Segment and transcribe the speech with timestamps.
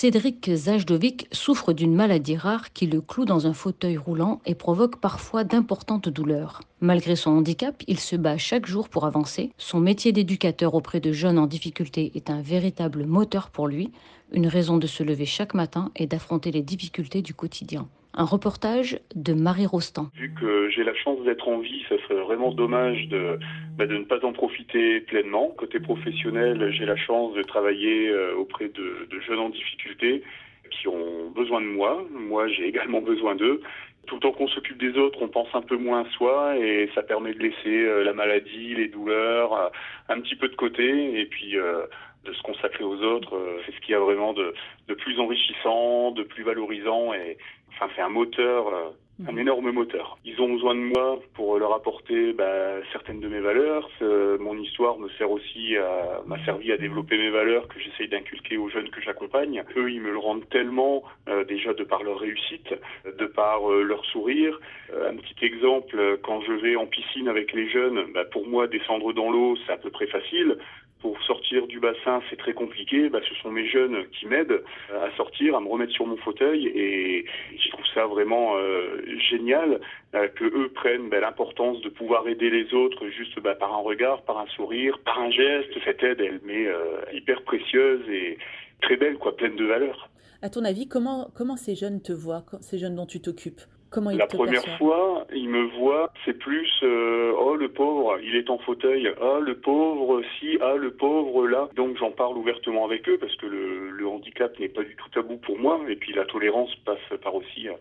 [0.00, 5.00] Cédric Zajdovic souffre d'une maladie rare qui le cloue dans un fauteuil roulant et provoque
[5.00, 6.60] parfois d'importantes douleurs.
[6.80, 9.50] Malgré son handicap, il se bat chaque jour pour avancer.
[9.58, 13.90] Son métier d'éducateur auprès de jeunes en difficulté est un véritable moteur pour lui,
[14.30, 17.88] une raison de se lever chaque matin et d'affronter les difficultés du quotidien.
[18.18, 20.08] Un reportage de Marie Rostand.
[20.16, 23.38] Vu que j'ai la chance d'être en vie, ça serait vraiment dommage de,
[23.76, 25.54] bah, ne pas en profiter pleinement.
[25.56, 30.24] Côté professionnel, j'ai la chance de travailler euh, auprès de, jeunes en difficulté
[30.68, 32.04] qui ont besoin de moi.
[32.10, 33.60] Moi, j'ai également besoin d'eux.
[34.08, 36.90] Tout le temps qu'on s'occupe des autres, on pense un peu moins à soi et
[36.96, 39.68] ça permet de laisser euh, la maladie, les douleurs, euh,
[40.08, 43.38] un petit peu de côté et puis de se consacrer aux autres.
[43.64, 44.54] C'est ce qui a vraiment de,
[44.88, 47.38] de plus enrichissant, de plus valorisant et
[47.74, 48.90] Enfin, c'est un moteur, euh,
[49.26, 49.38] un mhm.
[49.38, 50.18] énorme moteur.
[50.24, 53.88] Ils ont besoin de moi pour leur apporter bah, certaines de mes valeurs.
[54.00, 58.56] mon histoire me sert aussi à, m'a servi à développer mes valeurs que j'essaye d'inculquer
[58.56, 59.64] aux jeunes que j'accompagne.
[59.76, 62.74] Eux, ils me le rendent tellement, euh, déjà de par leur réussite,
[63.04, 64.58] de par euh, leur sourire.
[64.92, 69.12] un petit exemple, quand je vais en piscine avec les jeunes, bah, pour moi, descendre
[69.12, 70.56] dans l'eau, c'est à peu près facile
[71.00, 73.08] pour sortir du bassin, c'est très compliqué.
[73.08, 76.66] Bah, ce sont mes jeunes qui m'aident à sortir, à me remettre sur mon fauteuil,
[76.66, 77.24] et
[77.62, 79.80] je trouve ça vraiment euh, génial
[80.14, 83.82] euh, que eux prennent bah, l'importance de pouvoir aider les autres juste bah, par un
[83.82, 85.70] regard, par un sourire, par un geste.
[85.84, 88.38] Cette aide, elle m'est euh, hyper précieuse et
[88.80, 90.08] très belle, quoi, pleine de valeur.
[90.42, 93.62] À ton avis, comment comment ces jeunes te voient, ces jeunes dont tu t'occupes?
[93.90, 98.50] Comment la première fois, il me voit, c'est plus euh, oh le pauvre, il est
[98.50, 101.68] en fauteuil, ah le pauvre si, ah le pauvre là.
[101.74, 105.08] Donc j'en parle ouvertement avec eux parce que le, le handicap n'est pas du tout
[105.08, 107.72] tabou pour moi et puis la tolérance passe par aussi euh,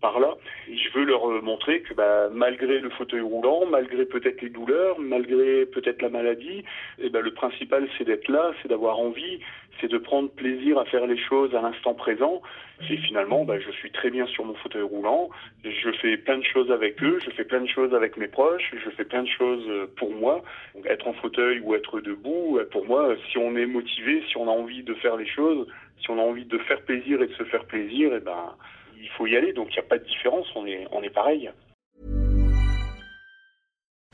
[0.00, 0.34] par là.
[0.68, 4.98] je veux leur euh, montrer que bah, malgré le fauteuil roulant, malgré peut-être les douleurs,
[4.98, 6.64] malgré peut-être la maladie,
[6.98, 9.40] eh ben, le principal c'est d'être là, c'est d'avoir envie,
[9.80, 12.42] c'est de prendre plaisir à faire les choses à l'instant présent.
[12.90, 15.30] Et finalement, bah, je suis très bien sur mon fauteuil roulant,
[15.64, 18.70] je fais plein de choses avec eux, je fais plein de choses avec mes proches,
[18.72, 20.42] je fais plein de choses euh, pour moi.
[20.74, 24.36] Donc, être en fauteuil ou être debout, euh, pour moi, si on est motivé, si
[24.36, 25.66] on a envie de faire les choses,
[26.02, 28.54] si on a envie de faire plaisir et de se faire plaisir, et eh ben
[29.00, 29.52] il faut y aller.
[29.52, 31.50] Donc il n'y a pas de différence, on est, on est pareil.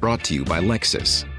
[0.00, 1.24] Brought to you by Lexus.